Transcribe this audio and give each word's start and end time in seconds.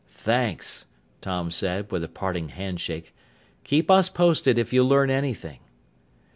"Thanks," 0.07 0.87
Tom 1.21 1.51
said 1.51 1.91
with 1.91 2.03
a 2.03 2.07
parting 2.07 2.49
handshake. 2.49 3.13
"Keep 3.63 3.91
us 3.91 4.09
posted 4.09 4.57
if 4.57 4.73
you 4.73 4.83
learn 4.83 5.11
anything." 5.11 5.59